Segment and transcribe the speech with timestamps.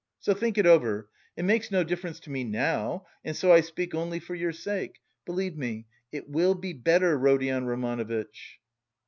[0.19, 3.93] So think it over: it makes no difference to me now and so I speak
[3.93, 4.95] only for your sake.
[5.27, 8.59] Believe me, it will be better, Rodion Romanovitch."